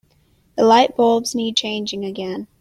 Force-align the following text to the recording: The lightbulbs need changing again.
The 0.57 0.63
lightbulbs 0.63 1.35
need 1.35 1.55
changing 1.55 2.05
again. 2.05 2.47